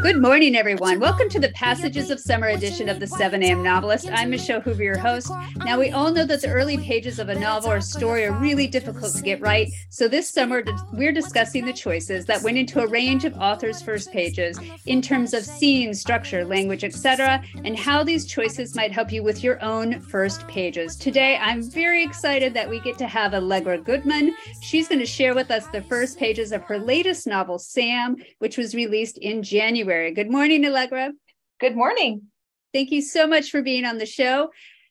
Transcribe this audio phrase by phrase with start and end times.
[0.00, 1.00] Good morning, everyone.
[1.00, 3.64] Welcome to the Passages of Summer edition of the 7 a.m.
[3.64, 4.08] Novelist.
[4.08, 5.28] I'm Michelle Hoover, your host.
[5.64, 8.68] Now, we all know that the early pages of a novel or story are really
[8.68, 9.68] difficult to get right.
[9.90, 10.62] So, this summer,
[10.92, 15.34] we're discussing the choices that went into a range of authors' first pages in terms
[15.34, 19.98] of scene, structure, language, etc., and how these choices might help you with your own
[19.98, 20.94] first pages.
[20.94, 24.32] Today, I'm very excited that we get to have Allegra Goodman.
[24.62, 28.56] She's going to share with us the first pages of her latest novel, Sam, which
[28.56, 29.87] was released in January.
[29.88, 31.12] Good morning, Allegra.
[31.60, 32.22] Good morning.
[32.74, 34.50] Thank you so much for being on the show.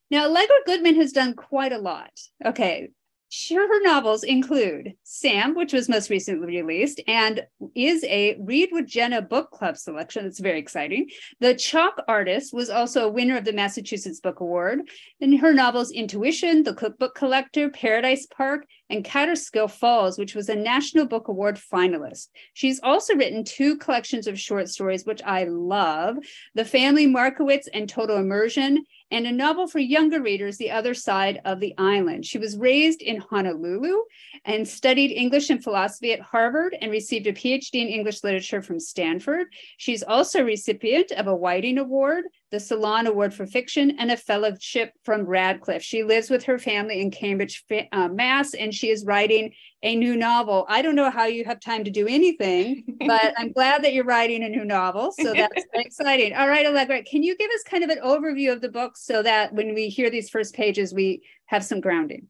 [0.09, 2.11] Now, Allegra Goodman has done quite a lot.
[2.43, 2.89] Okay,
[3.29, 8.87] Sure, her novels include Sam, which was most recently released and is a Read with
[8.87, 10.25] Jenna book club selection.
[10.25, 11.09] It's very exciting.
[11.41, 14.89] The Chalk Artist was also a winner of the Massachusetts Book Award.
[15.19, 20.55] And her novels Intuition, The Cookbook Collector, Paradise Park, and Kaaterskill Falls, which was a
[20.55, 22.29] National Book Award finalist.
[22.53, 26.17] She's also written two collections of short stories, which I love
[26.55, 31.41] The Family Markowitz and Total Immersion, and a novel for younger readers, The Other Side
[31.45, 32.25] of the Island.
[32.25, 34.03] She was raised in Honolulu
[34.45, 38.79] and studied English and philosophy at Harvard and received a PhD in English literature from
[38.79, 39.47] Stanford.
[39.77, 44.17] She's also a recipient of a Whiting Award, the Salon Award for Fiction, and a
[44.17, 45.83] fellowship from Radcliffe.
[45.83, 50.15] She lives with her family in Cambridge, uh, Mass, and she is writing a new
[50.15, 50.65] novel.
[50.69, 54.05] I don't know how you have time to do anything, but I'm glad that you're
[54.05, 55.11] writing a new novel.
[55.11, 56.33] So that's exciting.
[56.33, 59.21] All right, Allegra, can you give us kind of an overview of the book so
[59.23, 62.27] that when we hear these first pages, we have some grounding?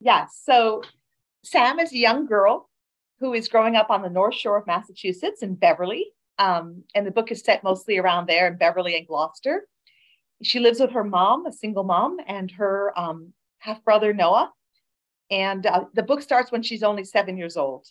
[0.00, 0.40] Yes.
[0.44, 0.82] So
[1.44, 2.68] Sam is a young girl
[3.20, 6.06] who is growing up on the North Shore of Massachusetts in Beverly.
[6.38, 9.66] Um, and the book is set mostly around there in Beverly and Gloucester.
[10.42, 14.52] She lives with her mom, a single mom, and her um, half brother, Noah.
[15.30, 17.86] And uh, the book starts when she's only seven years old.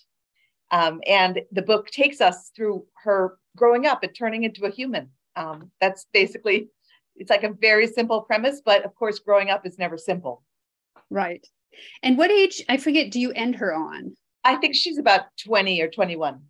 [0.71, 5.09] Um, and the book takes us through her growing up and turning into a human.
[5.35, 6.69] Um, that's basically,
[7.15, 10.43] it's like a very simple premise, but of course, growing up is never simple.
[11.09, 11.45] Right.
[12.01, 14.15] And what age, I forget, do you end her on?
[14.43, 16.41] I think she's about 20 or 21.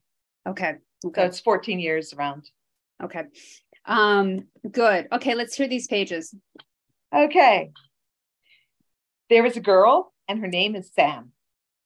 [0.48, 0.76] Okay.
[1.06, 1.22] Okay.
[1.22, 2.50] So it's 14 years around.
[3.04, 3.24] Okay.
[3.86, 5.08] Um, good.
[5.12, 6.34] Okay, let's hear these pages.
[7.14, 7.72] Okay.
[9.30, 11.32] There is a girl, and her name is Sam.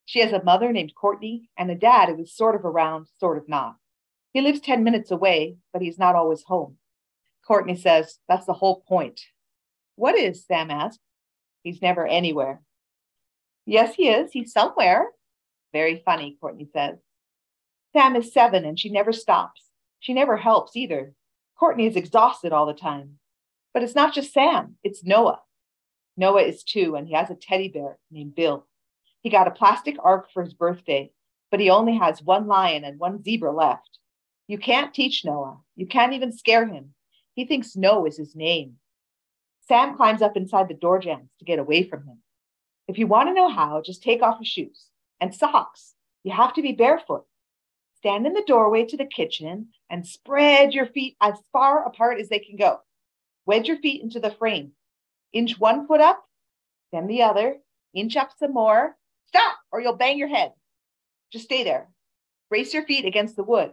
[0.06, 3.38] She has a mother named Courtney and a dad who is sort of around, sort
[3.38, 3.76] of not.
[4.34, 6.78] He lives 10 minutes away, but he's not always home.
[7.46, 9.20] Courtney says, That's the whole point.
[9.96, 10.46] What is?
[10.46, 11.02] Sam asks.
[11.64, 12.62] He's never anywhere.
[13.66, 14.32] Yes, he is.
[14.32, 15.10] He's somewhere.
[15.74, 16.98] Very funny, Courtney says.
[17.98, 19.72] Sam is seven and she never stops.
[20.00, 21.14] She never helps either.
[21.58, 23.18] Courtney is exhausted all the time.
[23.74, 25.40] But it's not just Sam, it's Noah.
[26.16, 28.68] Noah is two and he has a teddy bear named Bill.
[29.22, 31.10] He got a plastic ark for his birthday,
[31.50, 33.98] but he only has one lion and one zebra left.
[34.48, 35.58] You can't teach Noah.
[35.76, 36.94] You can't even scare him.
[37.34, 38.76] He thinks No is his name.
[39.68, 42.20] Sam climbs up inside the door jambs to get away from him.
[42.88, 44.86] If you want to know how, just take off your shoes
[45.20, 45.96] and socks.
[46.24, 47.26] You have to be barefoot
[47.98, 52.30] stand in the doorway to the kitchen and spread your feet as far apart as
[52.30, 52.80] they can go.
[53.46, 54.72] Wedge your feet into the frame.
[55.34, 56.24] Inch one foot up,
[56.92, 57.58] then the other.
[57.94, 58.96] Inch up some more.
[59.28, 60.54] Stop, or you'll bang your head.
[61.32, 61.90] Just stay there.
[62.50, 63.72] Brace your feet against the wood.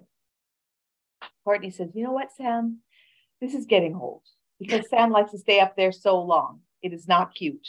[1.45, 2.81] Courtney says, You know what, Sam?
[3.41, 4.23] This is getting old
[4.59, 6.61] because Sam likes to stay up there so long.
[6.83, 7.69] It is not cute.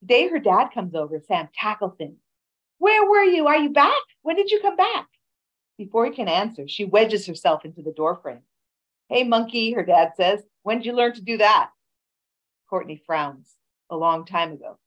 [0.00, 2.16] The day her dad comes over, Sam tackles him.
[2.78, 3.46] Where were you?
[3.46, 4.02] Are you back?
[4.22, 5.06] When did you come back?
[5.76, 8.42] Before he can answer, she wedges herself into the doorframe.
[9.08, 10.42] Hey, monkey, her dad says.
[10.62, 11.70] When did you learn to do that?
[12.70, 13.54] Courtney frowns.
[13.90, 14.78] A long time ago.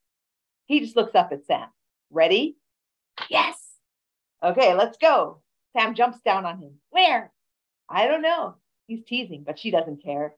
[0.65, 1.67] He just looks up at Sam.
[2.09, 2.57] Ready?
[3.29, 3.55] Yes.
[4.43, 5.41] Okay, let's go.
[5.73, 6.73] Sam jumps down on him.
[6.89, 7.31] Where?
[7.89, 8.55] I don't know.
[8.87, 10.35] He's teasing, but she doesn't care.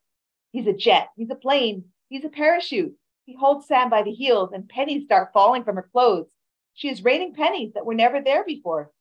[0.52, 1.10] He's a jet.
[1.16, 1.86] He's a plane.
[2.10, 2.96] He's a parachute.
[3.26, 6.28] He holds Sam by the heels, and pennies start falling from her clothes.
[6.74, 8.92] She is raining pennies that were never there before.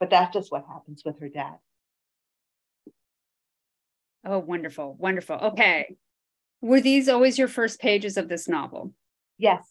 [0.00, 1.56] But that's just what happens with her dad.
[4.24, 4.94] Oh, wonderful.
[4.98, 5.36] Wonderful.
[5.36, 5.96] Okay.
[6.60, 8.92] Were these always your first pages of this novel?
[9.38, 9.64] Yes.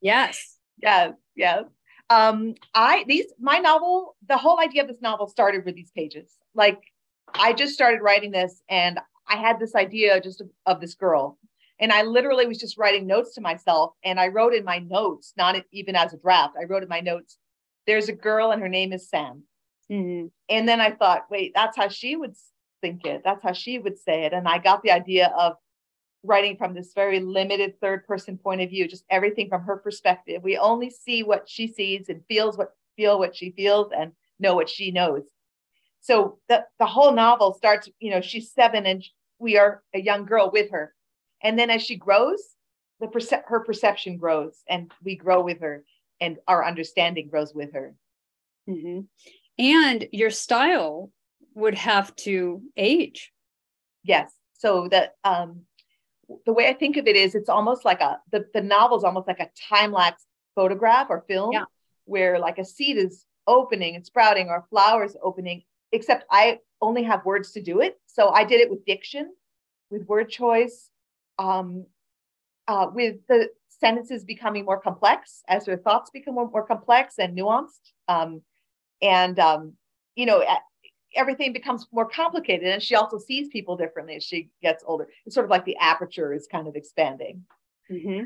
[0.00, 0.54] yes.
[0.80, 1.12] Yes.
[1.34, 1.64] Yes.
[2.08, 6.30] Um, I these my novel, the whole idea of this novel started with these pages.
[6.54, 6.78] Like
[7.34, 11.36] I just started writing this and I had this idea just of, of this girl.
[11.80, 13.92] And I literally was just writing notes to myself.
[14.04, 17.00] And I wrote in my notes, not even as a draft, I wrote in my
[17.00, 17.38] notes,
[17.88, 19.44] there's a girl and her name is Sam.
[19.90, 20.26] Mm-hmm.
[20.50, 22.34] And then I thought, wait, that's how she would
[22.82, 23.22] think it.
[23.24, 24.34] That's how she would say it.
[24.34, 25.54] And I got the idea of
[26.22, 30.42] writing from this very limited third person point of view, just everything from her perspective.
[30.42, 34.54] We only see what she sees and feels what feel what she feels and know
[34.54, 35.22] what she knows.
[36.00, 39.02] so the, the whole novel starts, you know, she's seven and
[39.38, 40.94] we are a young girl with her.
[41.42, 42.42] And then as she grows,
[43.00, 45.84] the perce- her perception grows and we grow with her
[46.20, 47.94] and our understanding grows with her.
[48.68, 49.00] Mm-hmm.
[49.58, 51.10] And your style
[51.54, 53.32] would have to age.
[54.04, 54.32] Yes.
[54.54, 55.62] So that um,
[56.46, 59.04] the way I think of it is it's almost like a the, the novel is
[59.04, 60.24] almost like a time lapse
[60.54, 61.64] photograph or film yeah.
[62.04, 65.62] where like a seed is opening and sprouting or flowers opening,
[65.92, 67.98] except I only have words to do it.
[68.06, 69.32] So I did it with diction,
[69.90, 70.90] with word choice,
[71.38, 71.86] um,
[72.66, 73.48] uh, with the
[73.80, 77.92] sentences becoming more complex as their thoughts become more, more complex and nuanced.
[78.08, 78.42] Um,
[79.00, 79.74] and, um,
[80.16, 80.44] you know,
[81.14, 82.68] everything becomes more complicated.
[82.68, 85.08] And she also sees people differently as she gets older.
[85.24, 87.44] It's sort of like the aperture is kind of expanding.
[87.90, 88.24] Mm-hmm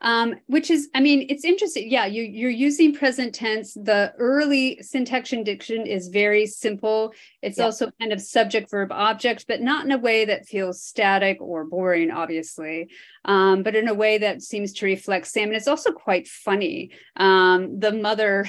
[0.00, 1.90] um, which is, I mean, it's interesting.
[1.90, 3.74] Yeah, you, you're using present tense.
[3.74, 7.12] The early syntax and diction is very simple.
[7.42, 7.64] It's yeah.
[7.64, 11.64] also kind of subject, verb, object, but not in a way that feels static or
[11.64, 12.88] boring, obviously,
[13.24, 15.48] um, but in a way that seems to reflect Sam.
[15.48, 16.90] And it's also quite funny.
[17.16, 18.46] Um, the mother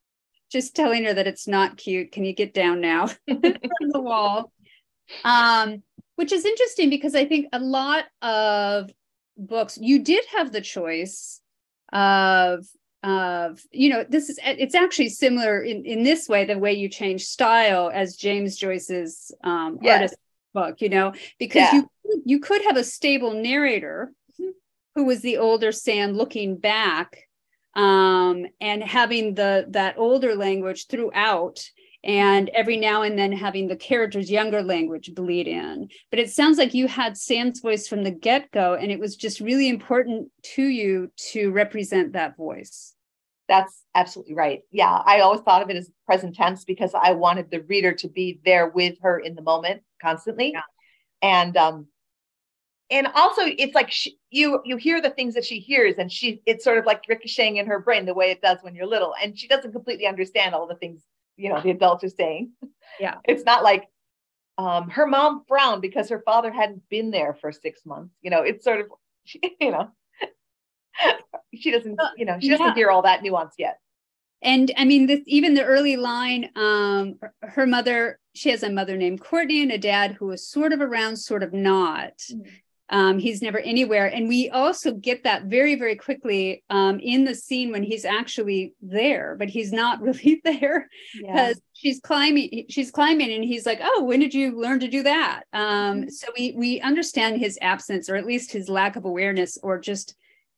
[0.52, 2.12] just telling her that it's not cute.
[2.12, 4.52] Can you get down now from the wall?
[5.24, 5.82] Um,
[6.16, 8.90] which is interesting because I think a lot of
[9.40, 11.40] books you did have the choice
[11.92, 12.66] of
[13.02, 16.88] of you know this is it's actually similar in in this way the way you
[16.88, 19.94] change style as james joyce's um yes.
[19.94, 20.16] artist
[20.52, 21.80] book you know because yeah.
[22.04, 24.12] you you could have a stable narrator
[24.94, 27.26] who was the older sam looking back
[27.74, 31.64] um and having the that older language throughout
[32.02, 35.88] and every now and then having the character's younger language bleed in.
[36.10, 39.16] But it sounds like you had Sam's voice from the get go, and it was
[39.16, 42.94] just really important to you to represent that voice.
[43.48, 44.62] That's absolutely right.
[44.70, 48.08] Yeah, I always thought of it as present tense because I wanted the reader to
[48.08, 50.52] be there with her in the moment constantly.
[50.52, 50.62] Yeah.
[51.20, 51.88] And um,
[52.90, 56.42] and also it's like she, you you hear the things that she hears and she
[56.46, 59.14] it's sort of like ricocheting in her brain the way it does when you're little
[59.22, 61.02] and she doesn't completely understand all the things
[61.40, 62.52] you know the adults are saying.
[62.98, 63.16] Yeah.
[63.24, 63.88] It's not like
[64.58, 68.14] um, her mom frowned because her father hadn't been there for six months.
[68.22, 68.86] You know it's sort of
[69.60, 69.90] you know
[71.54, 72.74] she doesn't you know she doesn't yeah.
[72.74, 73.78] hear all that nuance yet.
[74.42, 78.96] And i mean this even the early line um her mother she has a mother
[78.96, 82.16] named courtney and a dad who is sort of around sort of not.
[82.32, 82.50] Mm-hmm.
[82.90, 84.06] Um, he's never anywhere.
[84.06, 88.74] And we also get that very, very quickly um, in the scene when he's actually
[88.82, 91.62] there, but he's not really there because yeah.
[91.72, 95.44] she's climbing, she's climbing and he's like, Oh, when did you learn to do that?
[95.52, 96.08] Um, mm-hmm.
[96.08, 100.16] so we we understand his absence or at least his lack of awareness or just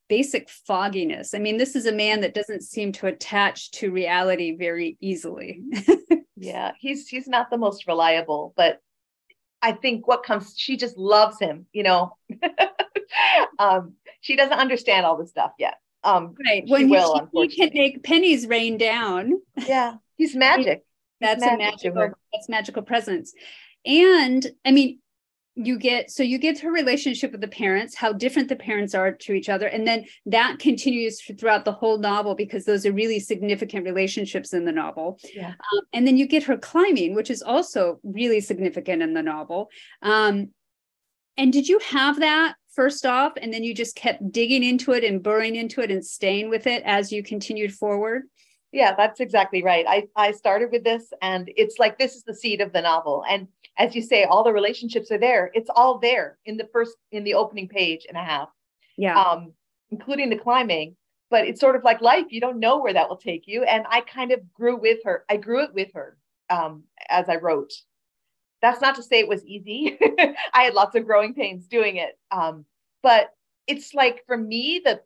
[0.09, 1.33] basic fogginess.
[1.33, 5.63] I mean, this is a man that doesn't seem to attach to reality very easily.
[6.37, 8.81] yeah, he's he's not the most reliable, but
[9.63, 12.17] I think what comes, she just loves him, you know.
[13.59, 15.75] um, she doesn't understand all this stuff yet.
[16.05, 16.65] Um, right.
[16.67, 19.41] When will, he, he, can make pennies rain down.
[19.57, 19.95] Yeah.
[20.17, 20.85] He's magic.
[21.21, 23.33] That's He's a magical, that's magical presence.
[23.87, 24.99] And I mean,
[25.55, 29.13] you get so you get her relationship with the parents how different the parents are
[29.13, 33.21] to each other and then that continues throughout the whole novel because those are really
[33.21, 35.19] significant relationships in the novel.
[35.35, 35.51] Yeah.
[35.51, 39.69] um, and then you get her climbing which is also really significant in the novel.
[40.01, 40.51] Um,
[41.37, 45.05] and did you have that first off and then you just kept digging into it
[45.05, 48.23] and burrowing into it and staying with it as you continued forward?
[48.73, 49.85] Yeah that's exactly right.
[49.87, 53.23] I i started with this and it's like this is the seed of the novel.
[53.29, 53.49] And
[53.79, 55.51] as you say, all the relationships are there.
[55.55, 58.49] It's all there in the first in the opening page and a half.
[58.97, 59.19] Yeah.
[59.21, 59.53] Um,
[59.91, 60.97] including the climbing.
[61.31, 62.27] But it's sort of like life.
[62.29, 63.63] You don't know where that will take you.
[63.63, 65.25] And I kind of grew with her.
[65.31, 66.19] I grew it with her
[66.51, 67.73] um, as I wrote.
[68.61, 69.99] That's not to say it was easy.
[70.55, 72.19] I had lots of growing pains doing it.
[72.31, 72.67] Um,
[73.03, 73.31] but
[73.67, 75.01] it's like for me, the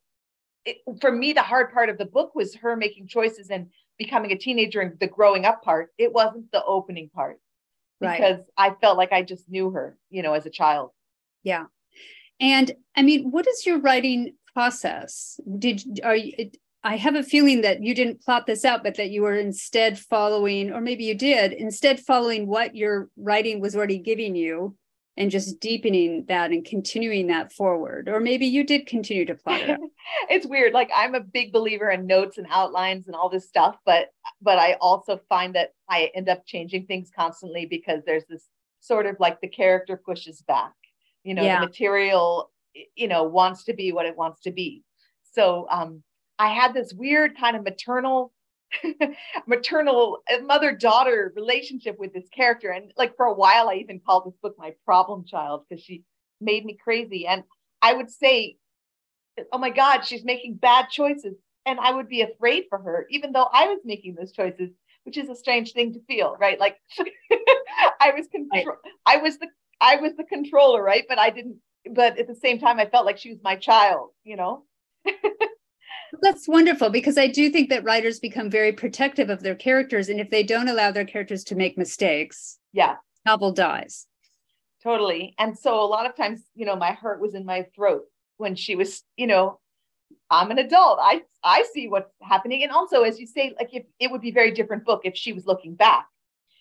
[0.64, 4.32] it, for me, the hard part of the book was her making choices and becoming
[4.32, 5.90] a teenager and the growing up part.
[5.96, 7.38] It wasn't the opening part
[8.00, 8.40] because.
[8.56, 10.90] I felt like I just knew her, you know, as a child.
[11.42, 11.66] Yeah.
[12.40, 15.38] And I mean, what is your writing process?
[15.58, 16.50] Did are you
[16.84, 19.98] I have a feeling that you didn't plot this out, but that you were instead
[19.98, 24.76] following, or maybe you did, instead following what your writing was already giving you
[25.16, 28.08] and just deepening that and continuing that forward.
[28.08, 29.80] Or maybe you did continue to plot it
[30.30, 30.72] it's weird.
[30.72, 34.08] Like i'm a big believer in notes and outlines and all this stuff but
[34.42, 38.48] but i also find that i end up changing things constantly because there's this
[38.80, 40.72] sort of like the character pushes back.
[41.24, 41.60] You know yeah.
[41.60, 42.50] the material
[42.94, 44.84] you know wants to be what it wants to be.
[45.32, 46.02] So um
[46.38, 48.32] i had this weird kind of maternal
[49.46, 52.70] maternal uh, mother daughter relationship with this character.
[52.70, 56.04] And like for a while i even called this book my problem child because she
[56.40, 57.26] made me crazy.
[57.26, 57.44] And
[57.82, 58.56] i would say
[59.52, 61.34] oh my god she's making bad choices.
[61.64, 64.70] And i would be afraid for her even though i was making those choices
[65.04, 66.58] which is a strange thing to feel right?
[66.58, 66.76] Like
[68.00, 69.48] i was control i was the
[69.80, 71.04] i was the controller right?
[71.08, 71.58] But i didn't
[71.94, 74.64] but at the same time i felt like she was my child you know
[76.26, 80.08] that's wonderful because I do think that writers become very protective of their characters.
[80.08, 84.06] And if they don't allow their characters to make mistakes, yeah, novel dies.
[84.82, 85.34] Totally.
[85.38, 88.02] And so a lot of times, you know, my heart was in my throat
[88.38, 89.60] when she was, you know,
[90.28, 90.98] I'm an adult.
[91.00, 92.64] I I see what's happening.
[92.64, 95.16] And also, as you say, like if it would be a very different book if
[95.16, 96.08] she was looking back.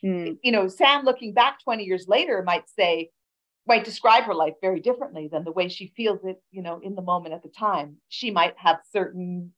[0.04, 0.38] Mm.
[0.44, 3.10] You know, Sam looking back 20 years later might say,
[3.68, 6.96] might describe her life very differently than the way she feels it, you know, in
[6.96, 7.98] the moment at the time.
[8.10, 9.54] She might have certain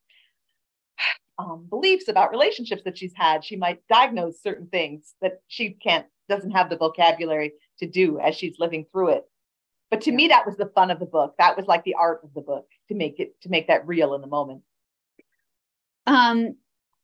[1.37, 3.43] um, beliefs about relationships that she's had.
[3.43, 8.35] She might diagnose certain things that she can't, doesn't have the vocabulary to do as
[8.35, 9.25] she's living through it.
[9.91, 10.17] But to yeah.
[10.17, 11.35] me, that was the fun of the book.
[11.37, 14.13] That was like the art of the book to make it, to make that real
[14.15, 14.61] in the moment.
[16.05, 16.55] Um,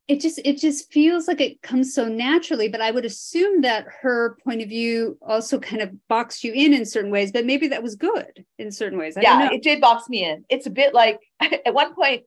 [0.08, 3.86] it just it just feels like it comes so naturally but i would assume that
[4.02, 7.68] her point of view also kind of boxed you in in certain ways but maybe
[7.68, 9.16] that was good in certain ways.
[9.16, 10.44] I yeah it did box me in.
[10.50, 12.24] It's a bit like at one point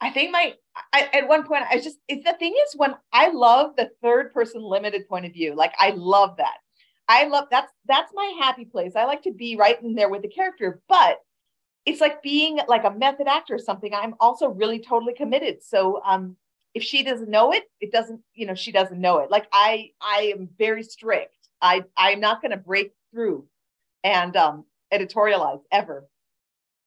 [0.00, 0.54] i think my
[0.92, 4.32] I, at one point i just it's the thing is when i love the third
[4.32, 6.56] person limited point of view like i love that.
[7.06, 8.96] I love that's that's my happy place.
[8.96, 11.18] I like to be right in there with the character but
[11.84, 15.62] it's like being like a method actor or something i'm also really totally committed.
[15.62, 16.36] So um
[16.74, 19.30] if she doesn't know it it doesn't you know she doesn't know it.
[19.30, 21.36] Like i i am very strict.
[21.60, 23.46] I i'm not going to break through
[24.02, 26.06] and um editorialize ever.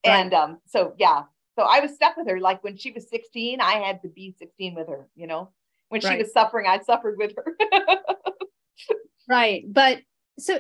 [0.06, 0.14] Right.
[0.14, 1.24] and um so yeah.
[1.58, 2.40] So i was stuck with her.
[2.40, 5.52] Like when she was 16 i had to be 16 with her you know?
[5.90, 6.12] When right.
[6.12, 7.56] she was suffering i suffered with her.
[9.28, 9.66] Right.
[9.68, 10.00] But
[10.40, 10.60] so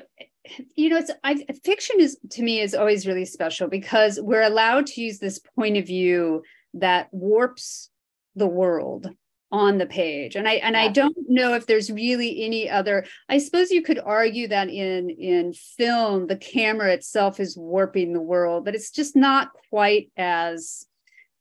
[0.75, 4.87] you know it's I, fiction is to me is always really special because we're allowed
[4.87, 6.41] to use this point of view
[6.73, 7.89] that warps
[8.37, 9.09] the world
[9.51, 10.81] on the page and i and yeah.
[10.81, 15.09] i don't know if there's really any other i suppose you could argue that in
[15.09, 20.85] in film the camera itself is warping the world but it's just not quite as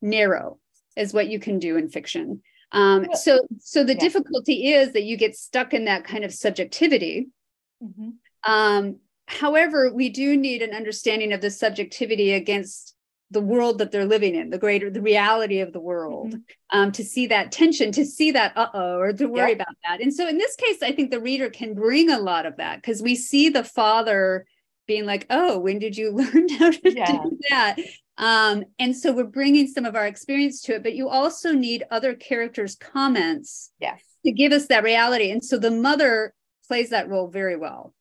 [0.00, 0.58] narrow
[0.96, 4.00] as what you can do in fiction um, so so the yeah.
[4.00, 7.28] difficulty is that you get stuck in that kind of subjectivity
[7.82, 8.10] mm-hmm.
[8.50, 12.95] um, however we do need an understanding of the subjectivity against
[13.30, 16.78] the world that they're living in, the greater the reality of the world, mm-hmm.
[16.78, 19.56] um, to see that tension, to see that uh oh, or to worry yeah.
[19.56, 20.00] about that.
[20.00, 22.76] And so in this case, I think the reader can bring a lot of that
[22.76, 24.46] because we see the father
[24.86, 27.12] being like, oh, when did you learn how to yeah.
[27.12, 27.76] do that?
[28.18, 31.84] Um, and so we're bringing some of our experience to it, but you also need
[31.90, 34.00] other characters' comments yes.
[34.24, 35.30] to give us that reality.
[35.30, 36.32] And so the mother
[36.66, 37.92] plays that role very well.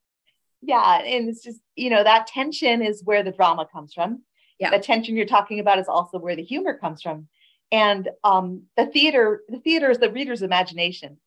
[0.61, 0.99] Yeah.
[0.99, 4.21] And it's just, you know, that tension is where the drama comes from
[4.59, 4.69] yeah.
[4.69, 7.27] the tension you're talking about is also where the humor comes from
[7.71, 11.17] and um, the theater the theater is the reader's imagination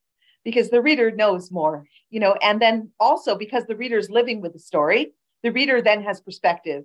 [0.44, 4.52] because the reader knows more you know and then also because the reader's living with
[4.52, 6.84] the story the reader then has perspective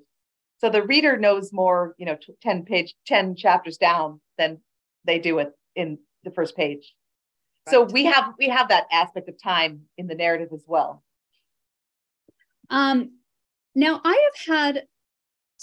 [0.59, 4.59] so the reader knows more you know 10 page 10 chapters down than
[5.05, 6.93] they do it in the first page
[7.67, 7.71] right.
[7.71, 11.03] so we have we have that aspect of time in the narrative as well
[12.69, 13.11] um
[13.75, 14.83] now i have had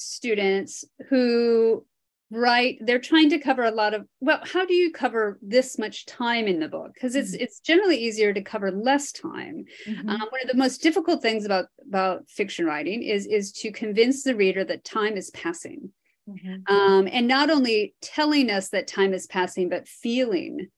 [0.01, 1.85] students who
[2.31, 6.07] write they're trying to cover a lot of well how do you cover this much
[6.07, 7.43] time in the book because it's mm-hmm.
[7.43, 10.09] it's generally easier to cover less time mm-hmm.
[10.09, 14.23] um, one of the most difficult things about about fiction writing is is to convince
[14.23, 15.91] the reader that time is passing
[16.29, 16.73] mm-hmm.
[16.73, 20.69] um, and not only telling us that time is passing but feeling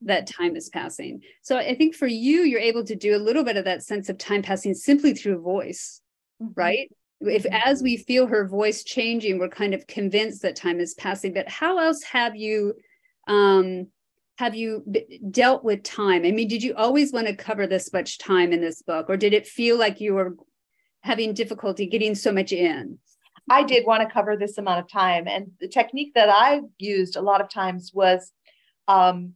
[0.00, 3.44] that time is passing so i think for you you're able to do a little
[3.44, 6.00] bit of that sense of time passing simply through voice
[6.42, 6.52] mm-hmm.
[6.56, 6.90] right
[7.26, 11.32] if as we feel her voice changing we're kind of convinced that time is passing
[11.32, 12.74] but how else have you
[13.28, 13.86] um
[14.38, 16.24] have you b- dealt with time?
[16.24, 19.16] I mean did you always want to cover this much time in this book or
[19.16, 20.36] did it feel like you were
[21.02, 22.98] having difficulty getting so much in?
[23.50, 27.16] I did want to cover this amount of time and the technique that i used
[27.16, 28.32] a lot of times was
[28.88, 29.34] um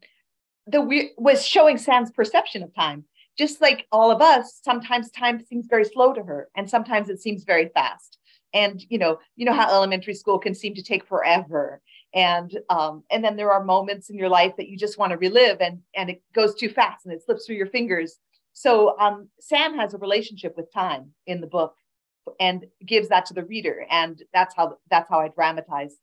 [0.66, 3.04] the we- was showing sam's perception of time
[3.36, 7.20] just like all of us, sometimes time seems very slow to her, and sometimes it
[7.20, 8.18] seems very fast.
[8.54, 11.80] And you know, you know how elementary school can seem to take forever,
[12.14, 15.18] and um, and then there are moments in your life that you just want to
[15.18, 18.18] relive, and and it goes too fast and it slips through your fingers.
[18.52, 21.74] So um, Sam has a relationship with time in the book,
[22.40, 25.96] and gives that to the reader, and that's how that's how I dramatize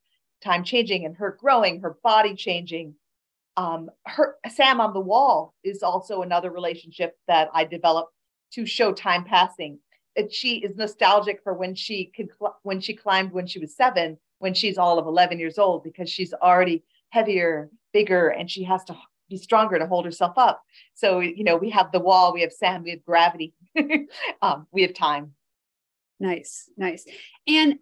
[0.44, 2.96] time changing and her growing, her body changing,
[3.57, 8.13] um, her Sam on the wall is also another relationship that I developed
[8.53, 9.79] to show time passing.
[10.15, 13.75] That she is nostalgic for when she could cl- when she climbed when she was
[13.75, 18.63] seven, when she's all of 11 years old, because she's already heavier, bigger, and she
[18.63, 18.95] has to
[19.29, 20.62] be stronger to hold herself up.
[20.93, 23.53] So you know, we have the wall, we have Sam, we have gravity,
[24.41, 25.33] um, we have time.
[26.19, 27.05] Nice, nice.
[27.48, 27.79] And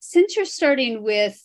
[0.00, 1.40] since you're starting with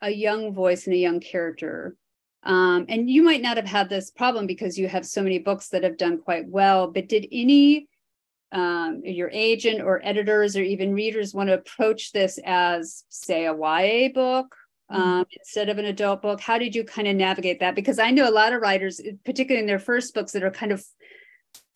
[0.00, 1.96] a young voice and a young character,
[2.42, 5.68] um, and you might not have had this problem because you have so many books
[5.68, 7.88] that have done quite well, but did any
[8.52, 13.52] um, your agent or editors or even readers want to approach this as, say, a
[13.52, 14.54] YA book
[14.88, 15.22] um, mm-hmm.
[15.38, 16.40] instead of an adult book?
[16.40, 17.74] How did you kind of navigate that?
[17.74, 20.72] Because I know a lot of writers, particularly in their first books, that are kind
[20.72, 20.84] of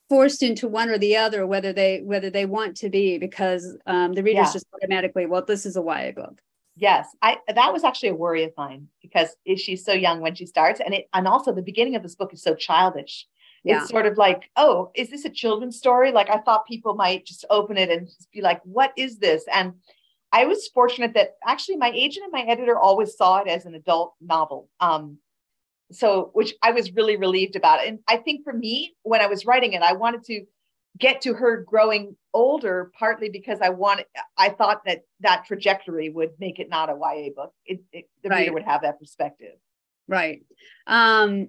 [0.09, 4.12] forced into one or the other, whether they whether they want to be, because um,
[4.12, 4.52] the readers yeah.
[4.52, 6.40] just automatically, well, this is a YA book.
[6.76, 10.35] Yes, I that was actually a worry of mine because is she's so young when
[10.35, 13.26] she starts, and it and also the beginning of this book is so childish.
[13.64, 13.83] Yeah.
[13.83, 16.11] It's sort of like, oh, is this a children's story?
[16.11, 19.45] Like I thought people might just open it and just be like, what is this?
[19.52, 19.75] And
[20.33, 23.75] I was fortunate that actually my agent and my editor always saw it as an
[23.75, 24.69] adult novel.
[24.81, 25.19] Um,
[25.93, 27.87] so which I was really relieved about.
[27.87, 30.45] And I think for me, when I was writing it, I wanted to
[30.99, 34.07] get to her growing older partly because i wanted
[34.37, 37.53] i thought that that trajectory would make it not a ya book.
[37.65, 38.41] It, it the right.
[38.41, 39.55] reader would have that perspective.
[40.09, 40.43] Right.
[40.87, 41.49] Um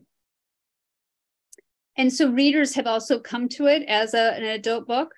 [1.97, 5.13] and so readers have also come to it as a, an adult book?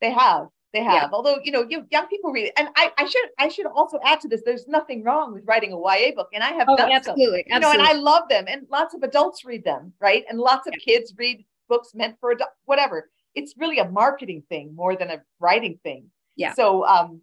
[0.00, 0.94] They have they have.
[0.94, 1.08] Yeah.
[1.12, 2.52] although you know you, young people read it.
[2.56, 5.72] And I, I should i should also add to this there's nothing wrong with writing
[5.72, 8.44] a ya book and i have oh, done absolutely, you know and i love them
[8.48, 10.24] and lots of adults read them right?
[10.28, 10.94] And lots of yeah.
[10.94, 15.22] kids read books meant for adult whatever it's really a marketing thing more than a
[15.38, 16.10] writing thing.
[16.36, 16.54] Yeah.
[16.54, 17.22] So um,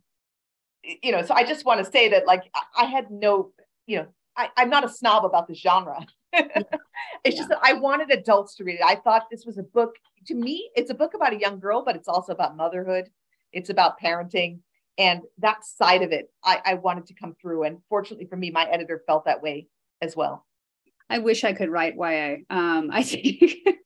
[0.84, 2.44] you know, so I just want to say that like
[2.78, 3.52] I had no,
[3.86, 6.06] you know, I, I'm not a snob about the genre.
[6.34, 6.56] it's
[7.26, 7.32] yeah.
[7.32, 8.86] just that I wanted adults to read it.
[8.86, 9.96] I thought this was a book
[10.28, 13.10] to me, it's a book about a young girl, but it's also about motherhood.
[13.54, 14.60] It's about parenting.
[14.98, 17.63] And that side of it, I, I wanted to come through.
[17.63, 19.67] And fortunately for me, my editor felt that way
[20.02, 20.46] as well.
[21.10, 22.38] I wish I could write YA.
[22.50, 23.38] Um, I think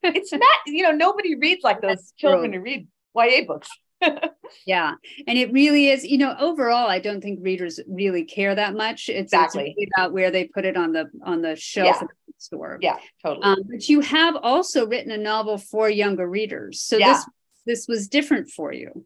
[0.04, 2.60] it's not, you know, nobody reads like those That's children true.
[2.60, 3.70] who read YA books.
[4.66, 4.94] yeah.
[5.28, 9.10] And it really is, you know, overall, I don't think readers really care that much.
[9.10, 9.74] It's, exactly.
[9.78, 12.08] It's about where they put it on the on the shelf yeah.
[12.08, 12.80] the store.
[12.82, 13.46] Yeah, totally.
[13.46, 16.82] Um, but you have also written a novel for younger readers.
[16.82, 17.14] So yeah.
[17.14, 17.26] this
[17.66, 19.06] this was different for you.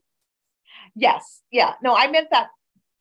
[0.96, 1.42] Yes.
[1.52, 1.74] Yeah.
[1.84, 2.48] No, I meant that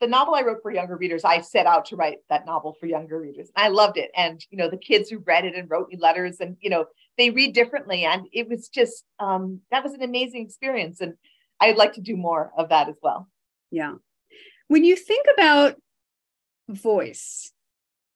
[0.05, 2.85] the novel I wrote for younger readers, I set out to write that novel for
[2.85, 3.49] younger readers.
[3.55, 4.11] And I loved it.
[4.15, 6.85] And, you know, the kids who read it and wrote me letters and, you know,
[7.17, 8.05] they read differently.
[8.05, 11.01] And it was just, um, that was an amazing experience.
[11.01, 11.15] And
[11.59, 13.27] I'd like to do more of that as well.
[13.71, 13.93] Yeah.
[14.67, 15.75] When you think about
[16.69, 17.51] voice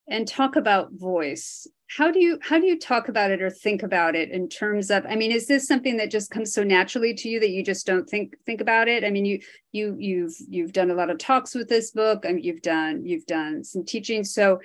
[0.10, 1.68] and talk about voice,
[1.98, 4.92] how do you how do you talk about it or think about it in terms
[4.92, 7.64] of i mean is this something that just comes so naturally to you that you
[7.64, 9.04] just don't think think about it?
[9.04, 9.40] I mean you
[9.72, 13.26] you you've you've done a lot of talks with this book and you've done you've
[13.26, 14.24] done some teaching.
[14.24, 14.60] So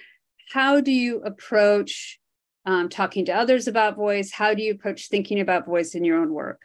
[0.52, 2.20] how do you approach
[2.66, 4.30] um, talking to others about voice?
[4.30, 6.60] How do you approach thinking about voice in your own work?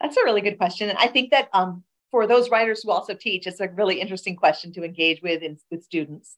[0.00, 0.88] That's a really good question.
[0.90, 4.36] And i think that um, for those writers who also teach it's a really interesting
[4.36, 6.36] question to engage with in, with students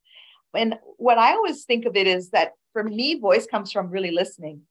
[0.55, 4.13] and what i always think of it is that for me, voice comes from really
[4.13, 4.63] listening,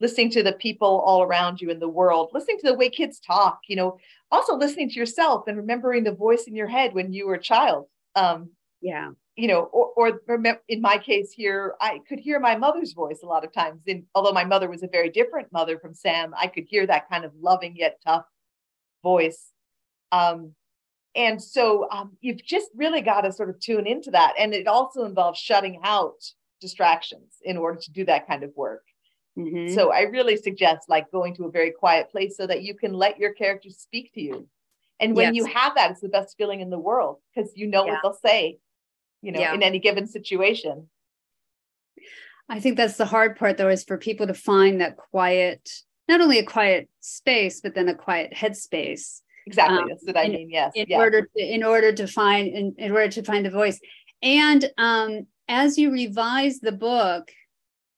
[0.00, 3.18] listening to the people all around you in the world, listening to the way kids
[3.18, 3.96] talk, you know,
[4.30, 7.40] also listening to yourself and remembering the voice in your head when you were a
[7.40, 7.86] child.
[8.14, 8.50] Um,
[8.82, 9.10] yeah.
[9.36, 10.20] You know, or, or
[10.68, 13.82] in my case here, I could hear my mother's voice a lot of times.
[13.86, 17.08] And although my mother was a very different mother from Sam, I could hear that
[17.10, 18.24] kind of loving yet tough
[19.02, 19.50] voice.
[20.12, 20.52] Um,
[21.16, 24.34] and so um, you've just really got to sort of tune into that.
[24.38, 26.22] And it also involves shutting out
[26.60, 28.84] distractions in order to do that kind of work.
[29.38, 29.74] Mm-hmm.
[29.74, 32.92] So I really suggest like going to a very quiet place so that you can
[32.92, 34.48] let your characters speak to you.
[35.00, 35.44] And when yes.
[35.44, 37.92] you have that, it's the best feeling in the world because you know yeah.
[37.92, 38.58] what they'll say,
[39.22, 39.54] you know, yeah.
[39.54, 40.88] in any given situation.
[42.48, 45.68] I think that's the hard part though, is for people to find that quiet,
[46.08, 49.20] not only a quiet space, but then a quiet headspace.
[49.46, 49.78] Exactly.
[49.78, 50.50] Um, that's what I in, mean.
[50.50, 50.72] Yes.
[50.74, 53.78] In order to in order to find in, in order to find the voice.
[54.22, 57.30] And um as you revise the book,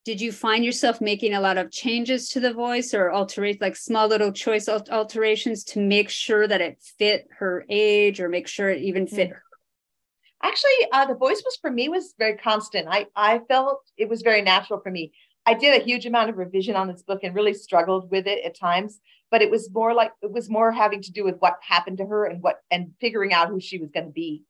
[0.05, 3.77] did you find yourself making a lot of changes to the voice or alterate like
[3.77, 8.69] small little choice alterations to make sure that it fit her age or make sure
[8.69, 9.43] it even fit her?
[10.43, 12.87] Actually, uh, the voice was for me was very constant.
[12.89, 15.13] I I felt it was very natural for me.
[15.49, 18.45] I did a huge amount of revision on this book and really struggled with it
[18.45, 21.57] at times, but it was more like it was more having to do with what
[21.63, 24.43] happened to her and what and figuring out who she was going to be.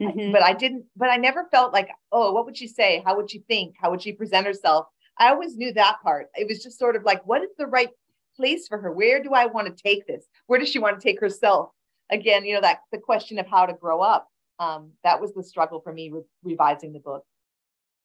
[0.00, 0.30] Mm-hmm.
[0.30, 3.02] But I didn't, but I never felt like, oh, what would she say?
[3.04, 3.74] How would she think?
[3.82, 4.86] How would she present herself?
[5.18, 6.28] I always knew that part.
[6.36, 7.90] It was just sort of like, what is the right
[8.36, 8.92] place for her?
[8.92, 10.24] Where do I want to take this?
[10.46, 11.70] Where does she want to take herself?
[12.10, 14.28] Again, you know, that the question of how to grow up.
[14.60, 17.24] Um, that was the struggle for me re- revising the book.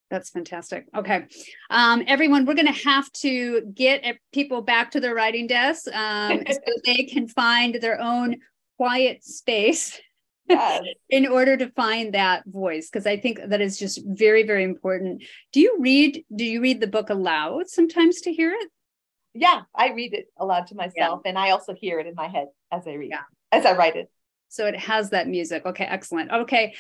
[0.10, 0.86] That's fantastic.
[0.96, 1.26] Okay.
[1.70, 6.44] Um, everyone, we're going to have to get people back to their writing desks um,
[6.52, 8.38] so they can find their own
[8.78, 10.00] quiet space
[10.50, 10.84] yes.
[11.10, 15.24] in order to find that voice because i think that is just very very important
[15.54, 18.70] do you read do you read the book aloud sometimes to hear it
[19.34, 21.30] yeah i read it aloud to myself yeah.
[21.30, 23.22] and i also hear it in my head as i read yeah.
[23.52, 24.12] as i write it
[24.50, 26.74] so it has that music okay excellent okay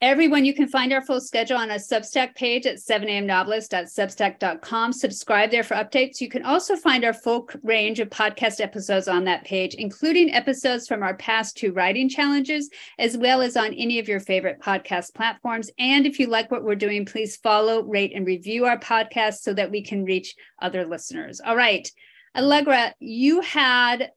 [0.00, 4.92] Everyone, you can find our full schedule on a Substack page at 7amnovelist.substack.com.
[4.92, 6.20] Subscribe there for updates.
[6.20, 10.86] You can also find our full range of podcast episodes on that page, including episodes
[10.86, 15.14] from our past two writing challenges, as well as on any of your favorite podcast
[15.14, 15.68] platforms.
[15.80, 19.52] And if you like what we're doing, please follow, rate, and review our podcast so
[19.54, 21.40] that we can reach other listeners.
[21.44, 21.90] All right.
[22.36, 24.12] Allegra, you had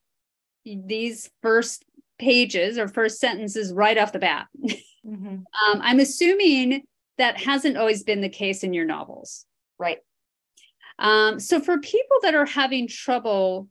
[0.63, 1.83] these first
[2.19, 4.45] pages or first sentences right off the bat.
[5.05, 5.27] Mm-hmm.
[5.27, 6.83] Um, I'm assuming
[7.17, 9.45] that hasn't always been the case in your novels.
[9.77, 9.99] Right.
[10.99, 13.67] Um, so, for people that are having trouble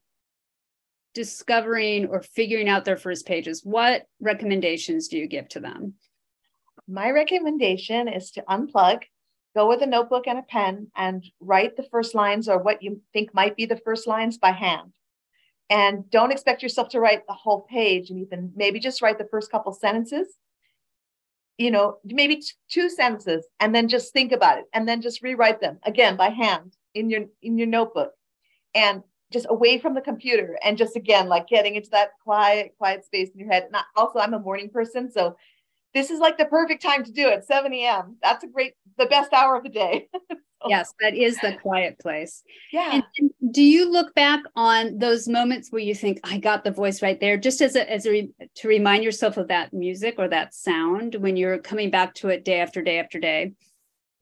[1.14, 5.94] discovering or figuring out their first pages, what recommendations do you give to them?
[6.88, 9.02] My recommendation is to unplug,
[9.54, 13.00] go with a notebook and a pen, and write the first lines or what you
[13.12, 14.92] think might be the first lines by hand.
[15.68, 19.28] And don't expect yourself to write the whole page and even maybe just write the
[19.30, 20.26] first couple sentences
[21.60, 25.22] you know, maybe t- two sentences and then just think about it and then just
[25.22, 28.12] rewrite them again by hand in your in your notebook
[28.74, 33.04] and just away from the computer and just again like getting into that quiet quiet
[33.04, 33.64] space in your head.
[33.64, 35.36] And also I'm a morning person, so
[35.94, 38.16] this is like the perfect time to do it 7 a.m.
[38.22, 40.08] That's a great the best hour of the day.
[40.68, 42.42] yes, that is the quiet place.
[42.72, 42.90] Yeah.
[42.94, 46.70] And, and, do you look back on those moments where you think, I got the
[46.70, 50.28] voice right there, just as a, as a to remind yourself of that music or
[50.28, 53.54] that sound when you're coming back to it day after day after day?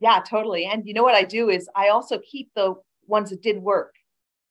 [0.00, 0.66] Yeah, totally.
[0.66, 2.74] And you know what I do is I also keep the
[3.06, 3.94] ones that did work.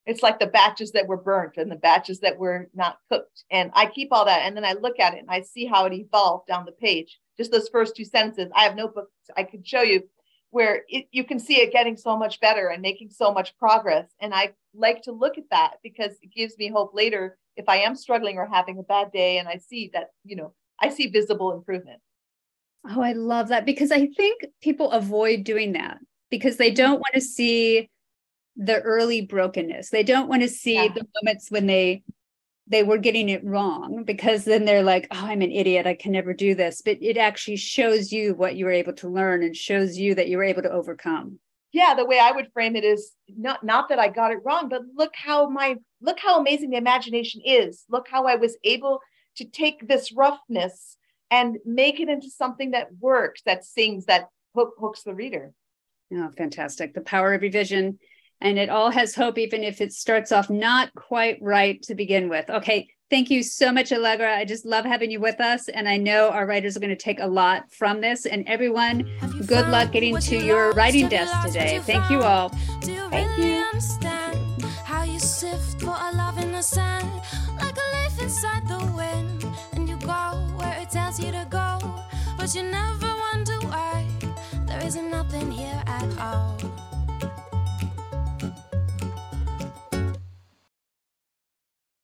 [0.07, 3.43] It's like the batches that were burnt and the batches that were not cooked.
[3.51, 4.43] And I keep all that.
[4.43, 7.19] And then I look at it and I see how it evolved down the page.
[7.37, 8.49] Just those first two sentences.
[8.55, 10.03] I have notebooks I could show you
[10.51, 14.07] where it, you can see it getting so much better and making so much progress.
[14.21, 17.77] And I like to look at that because it gives me hope later if I
[17.79, 21.07] am struggling or having a bad day and I see that, you know, I see
[21.07, 21.99] visible improvement.
[22.89, 25.97] Oh, I love that because I think people avoid doing that
[26.31, 27.89] because they don't want to see
[28.57, 29.89] the early brokenness.
[29.89, 30.87] They don't want to see yeah.
[30.93, 32.03] the moments when they
[32.69, 35.87] they were getting it wrong because then they're like, oh, I'm an idiot.
[35.87, 36.81] I can never do this.
[36.83, 40.27] But it actually shows you what you were able to learn and shows you that
[40.27, 41.39] you were able to overcome.
[41.71, 44.67] Yeah, the way I would frame it is not not that I got it wrong,
[44.67, 47.85] but look how my look how amazing the imagination is.
[47.89, 48.99] Look how I was able
[49.37, 50.97] to take this roughness
[51.29, 55.53] and make it into something that works, that sings, that hook, hooks the reader.
[56.13, 56.93] Oh, fantastic.
[56.93, 57.99] The power of revision
[58.41, 62.29] and it all has hope, even if it starts off not quite right to begin
[62.29, 62.49] with.
[62.49, 64.35] Okay, thank you so much, Allegra.
[64.35, 66.95] I just love having you with us, and I know our writers are going to
[66.95, 68.25] take a lot from this.
[68.25, 69.09] And everyone,
[69.45, 71.75] good luck getting to you your lost, writing desk lost, today.
[71.75, 72.55] You thank you all.
[72.81, 73.63] Do you thank really you.
[73.63, 77.09] Understand how you sift for a love in the sand,
[77.59, 81.79] like a leaf inside the wind, and you go where it tells you to go,
[82.37, 84.05] but you never wonder why
[84.67, 86.56] there isn't nothing here at all.